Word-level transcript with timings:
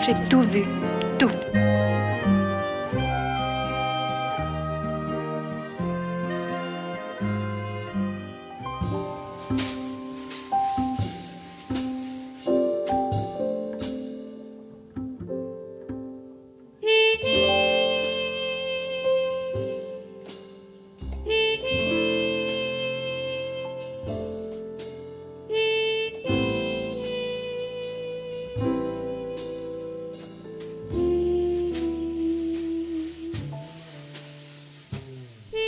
J'ai 0.00 0.14
tout 0.30 0.42
vu. 0.42 0.64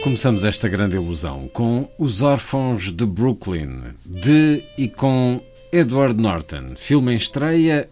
Começamos 0.09 0.43
esta 0.43 0.71
grande 0.71 0.97
ilusão 0.97 1.49
com 1.49 1.87
Os 1.99 2.23
Órfãos 2.23 2.91
de 2.91 3.05
Brooklyn, 3.05 3.93
de 4.07 4.65
e 4.79 4.89
com 4.89 5.39
Edward 5.71 6.19
Norton. 6.19 6.73
Filme 6.79 7.13
em 7.13 7.17
estreia 7.17 7.91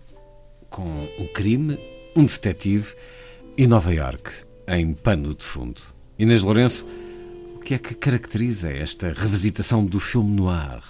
com 0.71 0.99
um 1.19 1.27
crime, 1.35 1.79
um 2.17 2.25
detetive 2.25 2.95
e 3.59 3.67
Nova 3.67 3.93
York 3.93 4.31
em 4.67 4.95
pano 4.95 5.35
de 5.35 5.45
fundo. 5.45 5.83
Inês 6.19 6.43
Lourenço, 6.43 6.89
o 7.55 7.59
que 7.61 7.75
é 7.75 7.79
que 7.79 7.95
caracteriza 7.95 8.73
esta 8.73 9.13
revisitação 9.13 9.85
do 9.85 10.01
filme 10.01 10.31
noir? 10.31 10.83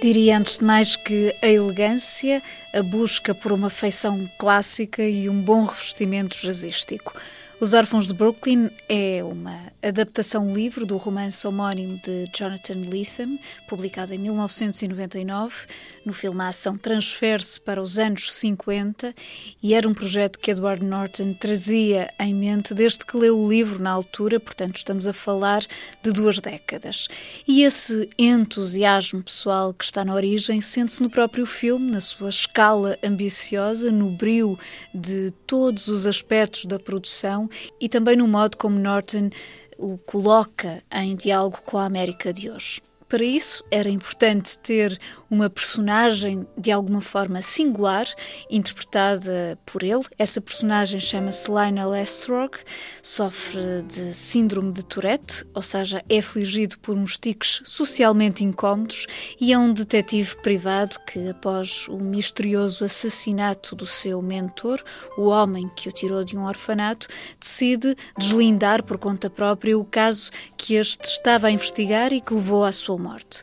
Diria 0.00 0.38
antes 0.38 0.56
de 0.56 0.64
mais 0.64 0.96
que 0.96 1.34
a 1.42 1.48
elegância, 1.48 2.42
a 2.74 2.82
busca 2.82 3.34
por 3.34 3.52
uma 3.52 3.68
feição 3.68 4.26
clássica 4.38 5.06
e 5.06 5.28
um 5.28 5.38
bom 5.42 5.66
revestimento 5.66 6.34
jazzístico. 6.40 7.12
Os 7.60 7.74
Órfãos 7.74 8.06
de 8.06 8.14
Brooklyn 8.14 8.70
é 8.88 9.22
uma 9.22 9.71
adaptação 9.82 10.48
livre 10.48 10.84
do 10.84 10.96
romance 10.96 11.46
homónimo 11.46 11.98
de 12.04 12.30
Jonathan 12.32 12.88
Lethem, 12.88 13.38
publicado 13.68 14.14
em 14.14 14.18
1999. 14.18 15.66
No 16.06 16.12
filme, 16.12 16.40
a 16.42 16.48
ação 16.48 16.76
transfere-se 16.76 17.60
para 17.60 17.82
os 17.82 17.98
anos 17.98 18.32
50 18.32 19.14
e 19.62 19.74
era 19.74 19.88
um 19.88 19.92
projeto 19.92 20.38
que 20.38 20.50
Edward 20.50 20.84
Norton 20.84 21.34
trazia 21.34 22.08
em 22.20 22.32
mente 22.34 22.74
desde 22.74 23.04
que 23.04 23.16
leu 23.16 23.38
o 23.38 23.48
livro 23.48 23.82
na 23.82 23.90
altura, 23.90 24.38
portanto, 24.38 24.76
estamos 24.76 25.06
a 25.06 25.12
falar 25.12 25.66
de 26.02 26.12
duas 26.12 26.38
décadas. 26.38 27.08
E 27.46 27.62
esse 27.62 28.08
entusiasmo 28.16 29.22
pessoal 29.22 29.74
que 29.74 29.84
está 29.84 30.04
na 30.04 30.14
origem 30.14 30.60
sente-se 30.60 31.02
no 31.02 31.10
próprio 31.10 31.44
filme, 31.44 31.90
na 31.90 32.00
sua 32.00 32.30
escala 32.30 32.96
ambiciosa, 33.02 33.90
no 33.90 34.10
brio 34.10 34.58
de 34.94 35.32
todos 35.46 35.88
os 35.88 36.06
aspectos 36.06 36.66
da 36.66 36.78
produção 36.78 37.50
e 37.80 37.88
também 37.88 38.16
no 38.16 38.28
modo 38.28 38.56
como 38.56 38.78
Norton 38.78 39.30
o 39.78 39.98
coloca 39.98 40.82
em 40.92 41.16
diálogo 41.16 41.58
com 41.64 41.78
a 41.78 41.84
América 41.84 42.32
de 42.32 42.50
hoje. 42.50 42.82
Para 43.08 43.24
isso, 43.24 43.62
era 43.70 43.90
importante 43.90 44.56
ter 44.56 44.98
uma 45.32 45.48
personagem 45.48 46.46
de 46.58 46.70
alguma 46.70 47.00
forma 47.00 47.40
singular, 47.40 48.06
interpretada 48.50 49.58
por 49.64 49.82
ele. 49.82 50.02
Essa 50.18 50.42
personagem 50.42 51.00
chama-se 51.00 51.50
Lionel 51.50 51.96
Esrog, 51.96 52.58
sofre 53.02 53.82
de 53.88 54.12
síndrome 54.12 54.72
de 54.72 54.84
Tourette, 54.84 55.46
ou 55.54 55.62
seja, 55.62 56.04
é 56.06 56.18
afligido 56.18 56.78
por 56.80 56.98
uns 56.98 57.16
tiques 57.16 57.62
socialmente 57.64 58.44
incómodos 58.44 59.06
e 59.40 59.54
é 59.54 59.58
um 59.58 59.72
detetive 59.72 60.36
privado 60.42 60.98
que, 61.06 61.30
após 61.30 61.88
o 61.88 61.96
misterioso 61.96 62.84
assassinato 62.84 63.74
do 63.74 63.86
seu 63.86 64.20
mentor, 64.20 64.82
o 65.16 65.28
homem 65.28 65.66
que 65.74 65.88
o 65.88 65.92
tirou 65.92 66.22
de 66.24 66.36
um 66.36 66.44
orfanato, 66.44 67.08
decide 67.40 67.96
deslindar 68.18 68.82
por 68.82 68.98
conta 68.98 69.30
própria 69.30 69.78
o 69.78 69.84
caso 69.86 70.30
que 70.58 70.74
este 70.74 71.06
estava 71.06 71.46
a 71.46 71.50
investigar 71.50 72.12
e 72.12 72.20
que 72.20 72.34
levou 72.34 72.64
à 72.64 72.72
sua 72.72 72.98
morte. 72.98 73.42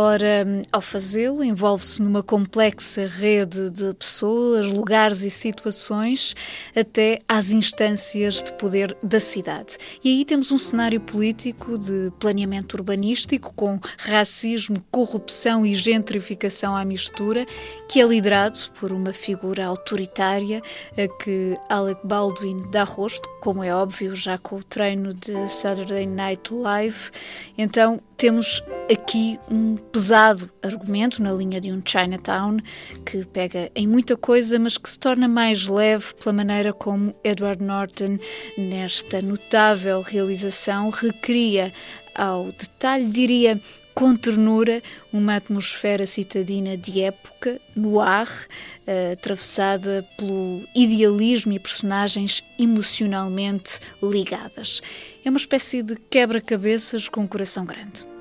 Ora, 0.00 0.46
ao 0.70 0.80
fazê-lo, 0.80 1.42
envolve-se 1.42 2.00
numa 2.00 2.22
complexa 2.22 3.04
rede 3.04 3.68
de 3.68 3.92
pessoas, 3.94 4.70
lugares 4.70 5.22
e 5.22 5.28
situações, 5.28 6.36
até 6.72 7.18
às 7.28 7.50
instâncias 7.50 8.40
de 8.40 8.52
poder 8.52 8.96
da 9.02 9.18
cidade. 9.18 9.76
E 10.04 10.10
aí 10.10 10.24
temos 10.24 10.52
um 10.52 10.56
cenário 10.56 11.00
político 11.00 11.76
de 11.76 12.12
planeamento 12.20 12.74
urbanístico, 12.74 13.52
com 13.56 13.80
racismo, 13.98 14.76
corrupção 14.88 15.66
e 15.66 15.74
gentrificação 15.74 16.76
à 16.76 16.84
mistura, 16.84 17.44
que 17.88 18.00
é 18.00 18.06
liderado 18.06 18.56
por 18.78 18.92
uma 18.92 19.12
figura 19.12 19.66
autoritária 19.66 20.62
a 20.92 21.22
que 21.24 21.58
Alec 21.68 22.06
Baldwin 22.06 22.70
dá 22.70 22.84
rosto, 22.84 23.28
como 23.40 23.64
é 23.64 23.74
óbvio, 23.74 24.14
já 24.14 24.38
com 24.38 24.58
o 24.58 24.62
treino 24.62 25.12
de 25.12 25.48
Saturday 25.48 26.06
Night 26.06 26.54
Live. 26.54 27.10
Então, 27.58 28.00
temos 28.18 28.62
aqui 28.92 29.38
um 29.48 29.76
pesado 29.92 30.50
argumento 30.62 31.22
na 31.22 31.32
linha 31.32 31.60
de 31.60 31.72
um 31.72 31.80
Chinatown 31.84 32.58
que 33.04 33.24
pega 33.26 33.70
em 33.74 33.86
muita 33.86 34.16
coisa, 34.16 34.58
mas 34.58 34.76
que 34.76 34.88
se 34.88 34.98
torna 34.98 35.28
mais 35.28 35.66
leve 35.66 36.14
pela 36.14 36.32
maneira 36.32 36.72
como 36.72 37.14
Edward 37.24 37.62
Norton, 37.62 38.18
nesta 38.56 39.22
notável 39.22 40.00
realização, 40.02 40.90
recria 40.90 41.72
ao 42.14 42.46
detalhe, 42.46 43.06
diria, 43.06 43.60
com 43.94 44.14
ternura, 44.14 44.80
uma 45.12 45.36
atmosfera 45.36 46.06
citadina 46.06 46.76
de 46.76 47.00
época, 47.00 47.60
no 47.74 48.00
ar, 48.00 48.28
uh, 48.28 49.12
atravessada 49.12 50.04
pelo 50.16 50.62
idealismo 50.74 51.52
e 51.52 51.58
personagens 51.58 52.44
emocionalmente 52.58 53.80
ligadas. 54.00 54.80
É 55.24 55.30
uma 55.30 55.38
espécie 55.38 55.82
de 55.82 55.96
quebra-cabeças 55.96 57.08
com 57.08 57.22
um 57.22 57.26
coração 57.26 57.64
grande. 57.64 58.17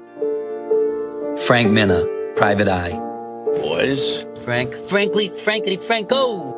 Frank 1.46 1.72
Minna, 1.72 2.04
Private 2.36 2.68
Eye. 2.68 2.92
Boys. 3.62 4.26
Frank, 4.44 4.74
frankly, 4.74 5.30
frankly, 5.30 5.78
Franco. 5.78 6.56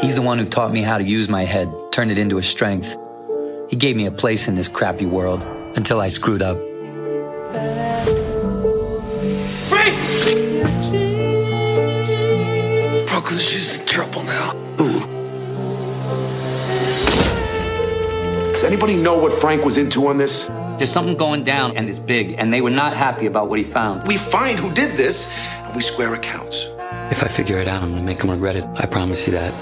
He's 0.00 0.16
the 0.16 0.22
one 0.22 0.38
who 0.38 0.44
taught 0.44 0.72
me 0.72 0.82
how 0.82 0.98
to 0.98 1.04
use 1.04 1.28
my 1.28 1.44
head, 1.44 1.72
turn 1.92 2.10
it 2.10 2.18
into 2.18 2.38
a 2.38 2.42
strength. 2.42 2.96
He 3.70 3.76
gave 3.76 3.96
me 3.96 4.06
a 4.06 4.10
place 4.10 4.48
in 4.48 4.56
this 4.56 4.68
crappy 4.68 5.06
world 5.06 5.42
until 5.76 6.00
I 6.00 6.08
screwed 6.08 6.42
up. 6.42 6.56
Frank! 9.70 9.94
Brooklyn's 13.08 13.46
just 13.46 13.80
in 13.80 13.86
trouble 13.86 14.22
now. 14.24 14.50
Who? 14.76 14.92
Does 18.52 18.64
anybody 18.64 18.96
know 18.96 19.16
what 19.16 19.32
Frank 19.32 19.64
was 19.64 19.78
into 19.78 20.08
on 20.08 20.18
this? 20.18 20.50
There's 20.78 20.90
something 20.90 21.16
going 21.16 21.44
down 21.44 21.76
and 21.76 21.88
it's 21.88 22.00
big, 22.00 22.34
and 22.36 22.52
they 22.52 22.60
were 22.60 22.70
not 22.70 22.94
happy 22.94 23.26
about 23.26 23.48
what 23.48 23.58
he 23.58 23.64
found. 23.64 24.06
We 24.08 24.16
find 24.16 24.58
who 24.58 24.72
did 24.74 24.96
this, 24.96 25.32
and 25.38 25.74
we 25.76 25.82
square 25.82 26.14
accounts. 26.14 26.74
If 27.12 27.22
I 27.22 27.28
figure 27.28 27.58
it 27.58 27.68
out, 27.68 27.82
I'm 27.82 27.90
gonna 27.90 28.02
make 28.02 28.20
him 28.20 28.30
regret 28.30 28.56
it. 28.56 28.64
I 28.74 28.86
promise 28.86 29.24
you 29.26 29.34
that. 29.34 29.52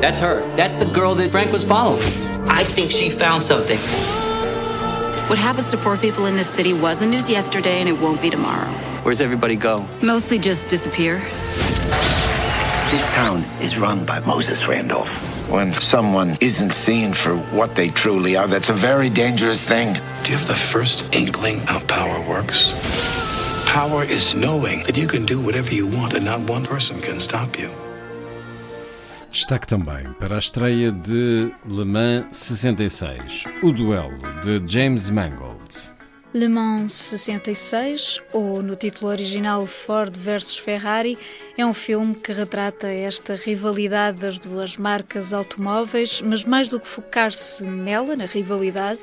That's 0.00 0.20
her. 0.20 0.40
That's 0.56 0.76
the 0.76 0.84
girl 0.92 1.16
that 1.16 1.32
Frank 1.32 1.52
was 1.52 1.64
following. 1.64 2.02
I 2.46 2.62
think 2.62 2.92
she 2.92 3.10
found 3.10 3.42
something. 3.42 3.78
What 5.28 5.38
happens 5.38 5.70
to 5.70 5.76
poor 5.76 5.96
people 5.96 6.26
in 6.26 6.36
this 6.36 6.48
city 6.48 6.72
wasn't 6.72 7.10
news 7.10 7.28
yesterday 7.28 7.80
and 7.80 7.88
it 7.88 7.98
won't 7.98 8.20
be 8.20 8.30
tomorrow. 8.30 8.68
Where's 9.02 9.20
everybody 9.20 9.56
go? 9.56 9.84
Mostly 10.02 10.38
just 10.38 10.70
disappear. 10.70 11.18
This 12.90 13.08
town 13.14 13.42
is 13.60 13.78
run 13.78 14.04
by 14.04 14.20
Moses 14.20 14.68
Randolph. 14.68 15.41
When 15.52 15.74
someone 15.74 16.38
isn't 16.40 16.72
seen 16.72 17.12
for 17.12 17.36
what 17.52 17.74
they 17.74 17.90
truly 17.90 18.36
are, 18.38 18.46
that's 18.46 18.70
a 18.70 18.72
very 18.72 19.10
dangerous 19.10 19.62
thing. 19.68 19.92
Do 20.24 20.32
you 20.32 20.38
have 20.38 20.46
the 20.46 20.54
first 20.54 21.14
inkling 21.14 21.58
how 21.66 21.80
power 21.80 22.26
works? 22.26 22.72
Power 23.66 24.02
is 24.02 24.34
knowing 24.34 24.82
that 24.84 24.96
you 24.96 25.06
can 25.06 25.26
do 25.26 25.42
whatever 25.44 25.74
you 25.74 25.86
want 25.86 26.14
and 26.14 26.24
not 26.24 26.40
one 26.48 26.64
person 26.64 27.02
can 27.02 27.20
stop 27.20 27.58
you. 27.58 27.68
Destaque 29.30 29.66
também 29.66 30.10
para 30.18 30.36
a 30.36 30.38
estreia 30.38 30.90
de 30.90 31.52
Le 31.68 31.84
Mans 31.84 32.34
66, 32.34 33.44
o 33.62 33.72
duelo 33.72 34.16
de 34.42 34.58
James 34.66 35.10
Mangold. 35.10 35.61
Le 36.34 36.48
Mans 36.48 36.90
66, 36.90 38.22
ou 38.32 38.62
no 38.62 38.74
título 38.74 39.10
original 39.10 39.66
Ford 39.66 40.16
versus 40.16 40.56
Ferrari, 40.56 41.18
é 41.58 41.66
um 41.66 41.74
filme 41.74 42.14
que 42.14 42.32
retrata 42.32 42.88
esta 42.88 43.34
rivalidade 43.34 44.18
das 44.18 44.38
duas 44.38 44.78
marcas 44.78 45.34
automóveis, 45.34 46.22
mas 46.22 46.42
mais 46.42 46.68
do 46.68 46.80
que 46.80 46.88
focar-se 46.88 47.62
nela, 47.64 48.16
na 48.16 48.24
rivalidade, 48.24 49.00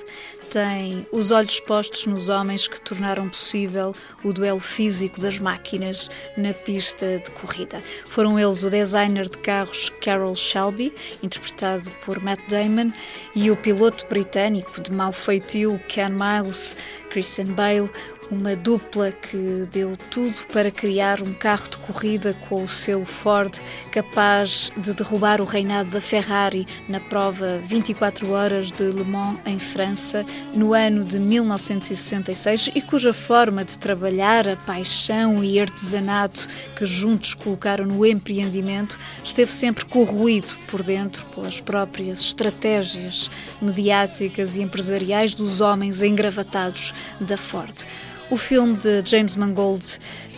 tem 0.49 1.05
os 1.11 1.29
olhos 1.31 1.59
postos 1.59 2.07
nos 2.07 2.27
homens 2.27 2.67
que 2.67 2.81
tornaram 2.81 3.29
possível 3.29 3.93
o 4.23 4.33
duelo 4.33 4.59
físico 4.59 5.19
das 5.19 5.37
máquinas 5.37 6.09
na 6.35 6.53
pista 6.53 7.21
de 7.23 7.29
corrida. 7.31 7.81
Foram 8.05 8.39
eles 8.39 8.63
o 8.63 8.69
designer 8.69 9.29
de 9.29 9.37
carros 9.37 9.89
Carroll 10.01 10.35
Shelby, 10.35 10.93
interpretado 11.21 11.91
por 12.03 12.19
Matt 12.21 12.39
Damon, 12.49 12.91
e 13.35 13.51
o 13.51 13.55
piloto 13.55 14.07
britânico 14.07 14.81
de 14.81 14.91
mau 14.91 15.11
feitio 15.11 15.79
Ken 15.87 16.09
Miles, 16.09 16.75
Christian 17.11 17.53
Bale, 17.53 17.89
uma 18.31 18.55
dupla 18.55 19.11
que 19.11 19.67
deu 19.71 19.97
tudo 20.11 20.45
para 20.53 20.69
criar 20.69 21.21
um 21.21 21.33
carro 21.33 21.69
de 21.69 21.77
corrida 21.77 22.35
com 22.47 22.63
o 22.63 22.67
selo 22.67 23.05
Ford 23.05 23.59
capaz 23.91 24.71
de 24.77 24.93
derrubar 24.93 25.41
o 25.41 25.45
reinado 25.45 25.89
da 25.89 26.01
Ferrari 26.01 26.67
na 26.87 26.99
prova 26.99 27.59
24 27.63 28.29
horas 28.31 28.71
de 28.71 28.83
Le 28.83 29.03
Mans 29.03 29.39
em 29.45 29.57
França 29.57 30.25
no 30.53 30.73
ano 30.73 31.03
de 31.03 31.19
1966 31.19 32.71
e 32.75 32.81
cuja 32.81 33.13
forma 33.13 33.65
de 33.65 33.77
trabalhar, 33.77 34.47
a 34.47 34.55
paixão 34.55 35.43
e 35.43 35.59
artesanato 35.59 36.47
que 36.75 36.85
juntos 36.85 37.33
colocaram 37.33 37.85
no 37.85 38.05
empreendimento 38.05 38.97
esteve 39.23 39.51
sempre 39.51 39.85
corroído 39.85 40.53
por 40.67 40.83
dentro 40.83 41.25
pelas 41.27 41.59
próprias 41.59 42.19
estratégias 42.19 43.29
mediáticas 43.61 44.57
e 44.57 44.61
empresariais 44.61 45.33
dos 45.33 45.61
homens 45.61 46.01
engravatados 46.01 46.93
da 47.19 47.37
Ford. 47.37 47.85
O 48.31 48.37
filme 48.37 48.77
de 48.77 49.03
James 49.03 49.35
Mangold 49.35 49.83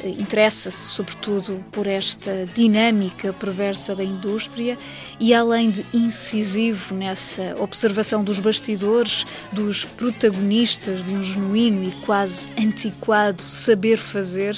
eh, 0.02 0.08
interessa-se 0.08 0.92
sobretudo 0.92 1.64
por 1.74 1.88
esta 1.88 2.48
dinâmica 2.54 3.34
perversa 3.34 3.94
da 3.94 4.04
indústria 4.04 4.78
e, 5.20 5.34
além 5.34 5.70
de 5.70 5.86
incisivo 5.94 6.96
nessa 6.96 7.54
observação 7.60 8.24
dos 8.24 8.40
bastidores, 8.40 9.26
dos 9.52 9.84
protagonistas 9.84 11.04
de 11.04 11.12
um 11.12 11.22
genuíno 11.22 11.84
e 11.84 11.92
quase 12.06 12.48
antiquado 12.58 13.42
saber 13.42 13.98
fazer, 13.98 14.58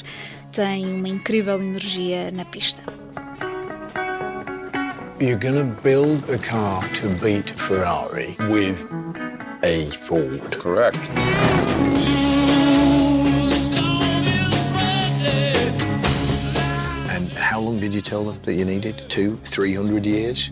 tem 0.51 0.85
uma 0.93 1.09
incrível 1.09 1.59
energia 1.59 2.29
na 2.29 2.45
pista. 2.45 2.83
You're 5.19 5.39
gonna 5.39 5.75
build 5.81 6.23
a 6.31 6.37
car 6.37 6.87
to 6.93 7.09
beat 7.19 7.51
Ferrari 7.59 8.35
with 8.49 8.85
a 9.63 9.89
Ford. 9.91 10.57
Correct. 10.59 10.99
Tell 18.03 18.23
them 18.23 18.39
that 18.43 18.53
you 18.53 18.65
needed? 18.65 19.03
Two, 19.09 19.35
three 19.37 19.73
hundred 19.73 20.05
years? 20.05 20.51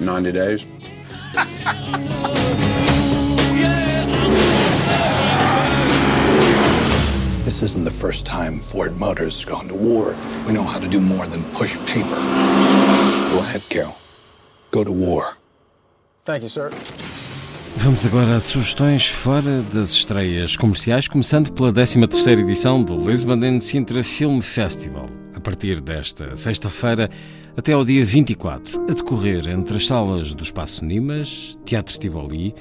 90 0.00 0.32
days. 0.32 0.66
This 7.44 7.62
isn't 7.62 7.84
the 7.84 7.90
first 7.90 8.26
time 8.26 8.60
Ford 8.60 8.98
Motors 8.98 9.36
has 9.36 9.44
gone 9.44 9.68
to 9.68 9.74
war. 9.74 10.16
We 10.46 10.52
know 10.54 10.64
how 10.64 10.80
to 10.80 10.88
do 10.88 11.00
more 11.00 11.26
than 11.26 11.44
push 11.52 11.78
paper. 11.86 12.16
Go 13.30 13.38
ahead, 13.38 13.62
Carol. 13.68 13.96
Go 14.70 14.82
to 14.82 14.92
war. 14.92 15.36
Thank 16.24 16.42
you, 16.42 16.48
sir. 16.48 16.70
Vamos 17.76 18.06
agora 18.06 18.36
a 18.36 18.40
sugestões 18.40 19.08
fora 19.08 19.60
das 19.72 19.90
estreias 19.90 20.56
comerciais, 20.56 21.06
começando 21.06 21.52
pela 21.52 21.72
13ª 21.72 22.40
edição 22.40 22.82
do 22.82 22.96
Lisbon 22.96 23.44
and 23.44 23.60
Sintra 23.60 24.02
Film 24.02 24.40
Festival, 24.40 25.06
a 25.34 25.40
partir 25.40 25.80
desta 25.80 26.36
sexta-feira 26.36 27.10
até 27.56 27.72
ao 27.72 27.84
dia 27.84 28.04
24, 28.04 28.82
a 28.82 28.94
decorrer 28.94 29.48
entre 29.48 29.76
as 29.76 29.86
salas 29.86 30.34
do 30.34 30.42
Espaço 30.42 30.84
Nimas, 30.84 31.58
Teatro 31.64 31.98
Tivoli, 31.98 32.54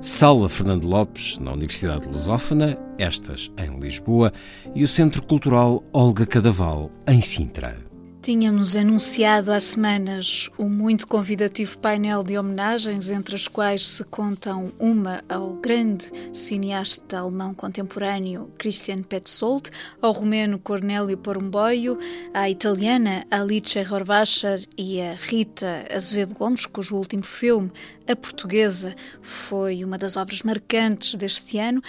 Sala 0.00 0.48
Fernando 0.48 0.86
Lopes, 0.88 1.38
na 1.38 1.52
Universidade 1.52 2.08
Lusófona, 2.08 2.78
estas 2.98 3.52
em 3.56 3.78
Lisboa, 3.78 4.32
e 4.74 4.82
o 4.82 4.88
Centro 4.88 5.24
Cultural 5.24 5.84
Olga 5.92 6.26
Cadaval, 6.26 6.90
em 7.06 7.20
Sintra. 7.20 7.89
Tínhamos 8.22 8.76
anunciado 8.76 9.50
há 9.50 9.58
semanas 9.58 10.50
o 10.58 10.68
muito 10.68 11.06
convidativo 11.06 11.78
painel 11.78 12.22
de 12.22 12.36
homenagens, 12.36 13.10
entre 13.10 13.34
as 13.34 13.48
quais 13.48 13.88
se 13.88 14.04
contam 14.04 14.70
uma 14.78 15.24
ao 15.26 15.54
grande 15.54 16.04
cineasta 16.30 17.18
alemão 17.18 17.54
contemporâneo 17.54 18.52
Christian 18.58 19.02
Petzold, 19.02 19.70
ao 20.02 20.12
romeno 20.12 20.58
Cornélio 20.58 21.16
Porumboio, 21.16 21.98
à 22.34 22.50
italiana 22.50 23.24
Alice 23.30 23.78
Horvacher 23.78 24.66
e 24.76 25.00
a 25.00 25.14
Rita 25.14 25.86
Azevedo 25.90 26.34
Gomes, 26.34 26.66
cujo 26.66 26.96
último 26.96 27.22
filme, 27.24 27.72
A 28.06 28.14
Portuguesa, 28.14 28.94
foi 29.22 29.82
uma 29.82 29.96
das 29.96 30.18
obras 30.18 30.42
marcantes 30.42 31.14
deste 31.14 31.56
ano. 31.56 31.80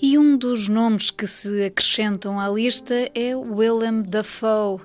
E 0.00 0.18
um 0.18 0.36
dos 0.36 0.68
nomes 0.68 1.10
que 1.10 1.26
se 1.26 1.64
acrescentam 1.64 2.40
à 2.40 2.48
lista 2.48 2.94
é 3.14 3.36
Willem 3.36 4.02
Dafoe 4.02 4.80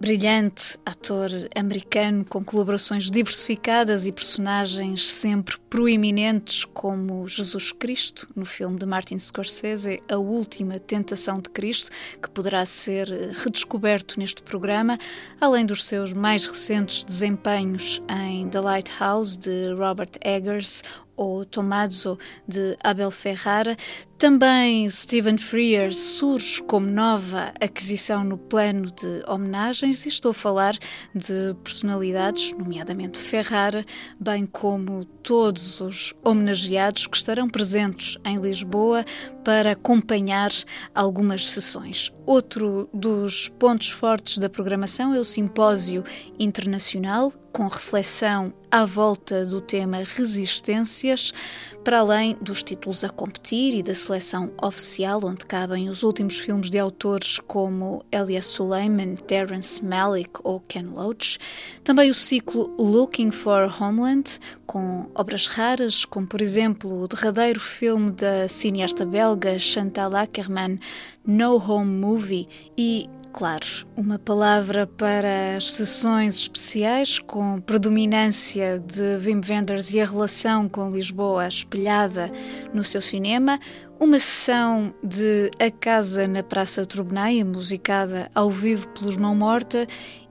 brilhante 0.00 0.78
ator 0.86 1.28
americano 1.54 2.24
com 2.24 2.42
colaborações 2.42 3.10
diversificadas 3.10 4.06
e 4.06 4.12
personagens 4.12 5.06
sempre 5.12 5.58
proeminentes, 5.68 6.64
como 6.64 7.28
Jesus 7.28 7.70
Cristo, 7.70 8.26
no 8.34 8.46
filme 8.46 8.78
de 8.78 8.86
Martin 8.86 9.18
Scorsese, 9.18 10.02
A 10.10 10.16
Última 10.16 10.80
Tentação 10.80 11.38
de 11.38 11.50
Cristo, 11.50 11.90
que 12.20 12.30
poderá 12.30 12.64
ser 12.64 13.08
redescoberto 13.44 14.18
neste 14.18 14.42
programa, 14.42 14.98
além 15.38 15.66
dos 15.66 15.84
seus 15.84 16.14
mais 16.14 16.46
recentes 16.46 17.04
desempenhos 17.04 18.02
em 18.08 18.48
The 18.48 18.60
Lighthouse, 18.60 19.38
de 19.38 19.70
Robert 19.74 20.12
Eggers, 20.24 20.82
ou 21.14 21.44
Tommaso 21.44 22.18
de 22.48 22.78
Abel 22.82 23.10
Ferrara. 23.10 23.76
Também 24.20 24.86
Stephen 24.90 25.38
Frears 25.38 25.98
surge 25.98 26.62
como 26.64 26.86
nova 26.86 27.54
aquisição 27.58 28.22
no 28.22 28.36
plano 28.36 28.90
de 28.90 29.22
homenagens 29.26 30.04
e 30.04 30.10
estou 30.10 30.32
a 30.32 30.34
falar 30.34 30.76
de 31.14 31.56
personalidades, 31.64 32.52
nomeadamente 32.52 33.16
Ferrara, 33.16 33.82
bem 34.20 34.44
como 34.44 35.06
todos 35.06 35.80
os 35.80 36.12
homenageados 36.22 37.06
que 37.06 37.16
estarão 37.16 37.48
presentes 37.48 38.18
em 38.22 38.36
Lisboa 38.36 39.06
para 39.42 39.72
acompanhar 39.72 40.50
algumas 40.94 41.46
sessões. 41.48 42.12
Outro 42.26 42.90
dos 42.92 43.48
pontos 43.48 43.90
fortes 43.90 44.36
da 44.36 44.50
programação 44.50 45.14
é 45.14 45.18
o 45.18 45.24
Simpósio 45.24 46.04
Internacional, 46.38 47.32
com 47.52 47.66
reflexão 47.66 48.52
à 48.70 48.84
volta 48.84 49.44
do 49.44 49.60
tema 49.60 50.02
Resistências, 50.04 51.32
para 51.82 52.00
além 52.00 52.36
dos 52.40 52.62
títulos 52.62 53.02
a 53.04 53.08
competir 53.08 53.74
e 53.74 53.82
da 53.82 53.94
seleção 53.94 54.50
oficial, 54.62 55.20
onde 55.24 55.46
cabem 55.46 55.88
os 55.88 56.02
últimos 56.02 56.38
filmes 56.38 56.70
de 56.70 56.78
autores 56.78 57.38
como 57.46 58.04
Elias 58.12 58.46
Suleiman, 58.46 59.14
Terence 59.16 59.84
Malick 59.84 60.40
ou 60.44 60.60
Ken 60.60 60.82
Loach, 60.82 61.38
também 61.82 62.10
o 62.10 62.14
ciclo 62.14 62.74
Looking 62.78 63.30
for 63.30 63.70
Homeland, 63.80 64.38
com 64.66 65.06
obras 65.14 65.46
raras, 65.46 66.04
como 66.04 66.26
por 66.26 66.40
exemplo 66.40 67.02
o 67.02 67.08
derradeiro 67.08 67.60
filme 67.60 68.12
da 68.12 68.46
cineasta 68.46 69.04
belga 69.04 69.58
Chantal 69.58 70.14
Ackerman, 70.14 70.78
No 71.26 71.56
Home 71.56 71.92
Movie, 71.92 72.48
e 72.76 73.08
Claro, 73.32 73.64
uma 73.96 74.18
palavra 74.18 74.86
para 74.86 75.56
as 75.56 75.72
sessões 75.72 76.36
especiais 76.36 77.20
com 77.20 77.60
predominância 77.60 78.80
de 78.80 79.16
Wim 79.18 79.40
Wenders 79.48 79.94
e 79.94 80.00
a 80.00 80.04
relação 80.04 80.68
com 80.68 80.90
Lisboa 80.90 81.46
espelhada 81.46 82.30
no 82.74 82.82
seu 82.82 83.00
cinema, 83.00 83.58
uma 84.00 84.18
sessão 84.18 84.92
de 85.02 85.50
A 85.60 85.70
Casa 85.70 86.26
na 86.26 86.42
Praça 86.42 86.84
Trubnaia, 86.84 87.44
musicada 87.44 88.28
ao 88.34 88.50
vivo 88.50 88.88
pelos 88.88 89.16
Mão 89.16 89.34
Morta, 89.34 89.86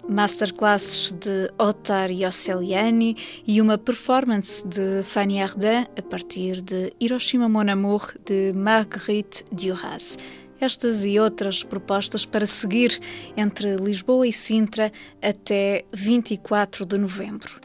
masterclasses 0.07 1.13
de 1.13 1.51
Otar 1.57 2.11
Yosseliani 2.11 3.15
e 3.47 3.61
uma 3.61 3.77
performance 3.77 4.67
de 4.67 5.01
Fanny 5.03 5.41
Ardant 5.41 5.87
a 5.97 6.01
partir 6.01 6.61
de 6.61 6.91
Hiroshima 6.99 7.47
Mon 7.47 7.69
Amour 7.71 8.11
de 8.25 8.51
Marguerite 8.53 9.45
Duras 9.51 10.17
estas 10.59 11.05
e 11.05 11.19
outras 11.19 11.63
propostas 11.63 12.25
para 12.25 12.45
seguir 12.45 12.99
entre 13.35 13.75
Lisboa 13.75 14.27
e 14.27 14.33
Sintra 14.33 14.91
até 15.21 15.85
24 15.91 16.85
de 16.85 16.97
novembro. 16.97 17.59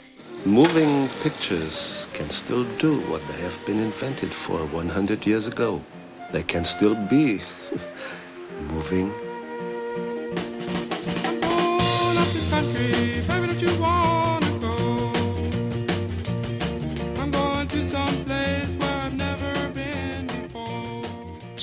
Moving 0.46 1.08
pictures 1.22 2.06
can 2.12 2.28
still 2.28 2.64
do 2.78 3.00
what 3.10 3.22
they 3.28 3.42
have 3.42 3.58
been 3.64 3.78
invented 3.78 4.28
for 4.28 4.58
100 4.76 5.26
years 5.26 5.46
ago. 5.46 5.80
They 6.32 6.42
can 6.42 6.64
still 6.64 6.94
be 6.94 7.40
moving. 8.70 9.23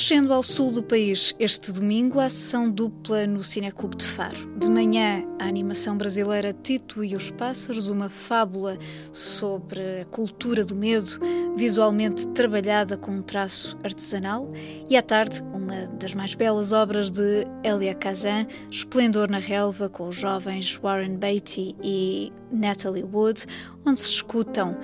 Descendo 0.02 0.34
ao 0.34 0.42
sul 0.42 0.72
do 0.72 0.82
país 0.82 1.36
este 1.38 1.72
domingo, 1.72 2.20
a 2.20 2.28
sessão 2.28 2.68
dupla 2.68 3.28
no 3.28 3.44
Cineclube 3.44 3.98
de 3.98 4.04
Faro. 4.04 4.52
De 4.58 4.68
manhã, 4.68 5.24
a 5.38 5.46
animação 5.46 5.96
brasileira 5.96 6.52
Tito 6.52 7.04
e 7.04 7.16
os 7.16 7.30
Pássaros, 7.30 7.88
uma 7.88 8.10
fábula 8.10 8.80
sobre 9.14 10.02
a 10.02 10.06
cultura 10.06 10.66
do 10.66 10.76
medo, 10.76 11.20
visualmente 11.56 12.28
trabalhada 12.30 12.98
com 12.98 13.12
um 13.12 13.22
traço 13.22 13.78
artesanal. 13.84 14.50
E 14.90 14.98
à 14.98 15.04
tarde, 15.04 15.44
uma 15.54 15.86
das 16.00 16.16
mais 16.16 16.34
belas 16.34 16.74
obras 16.74 17.12
de 17.12 17.46
Elia 17.64 17.94
Kazan, 17.94 18.48
Esplendor 18.72 19.30
na 19.30 19.38
Relva, 19.38 19.88
com 19.88 20.08
os 20.08 20.16
jovens 20.16 20.80
Warren 20.82 21.18
Beatty 21.18 21.76
e 21.80 22.34
Natalie 22.52 23.04
Wood, 23.04 23.46
onde 23.86 24.00
se 24.00 24.10
escutam 24.10 24.76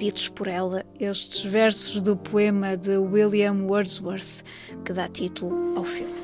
ditos 0.00 0.30
por 0.30 0.48
ela 0.48 0.82
estes 0.98 1.44
versos 1.44 2.00
do 2.00 2.16
poema 2.16 2.74
de 2.74 2.96
William 2.96 3.66
Wordsworth, 3.66 4.42
que 4.82 4.94
dá 4.94 5.06
título 5.06 5.76
ao 5.76 5.84
filme. 5.84 6.14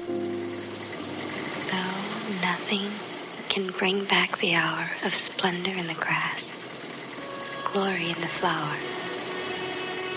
Though 1.68 2.40
nothing 2.40 2.88
can 3.50 3.66
bring 3.76 4.02
back 4.06 4.38
the 4.38 4.54
hour 4.54 4.88
of 5.04 5.14
splendor 5.14 5.76
in 5.78 5.86
the 5.88 6.00
grass, 6.00 6.54
glory 7.70 8.08
in 8.08 8.20
the 8.22 8.28
flower, 8.28 8.78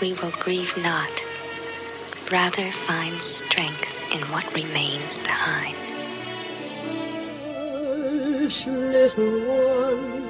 we 0.00 0.14
will 0.14 0.32
grieve 0.40 0.74
not, 0.78 1.12
rather 2.32 2.72
find 2.72 3.20
strength 3.20 4.00
in 4.14 4.22
what 4.32 4.46
remains 4.54 5.18
behind. 5.18 5.76
Hush, 8.40 8.66
little 8.66 9.44
one, 9.44 10.29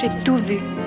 J'ai 0.00 0.08
tout 0.24 0.38
vu. 0.38 0.79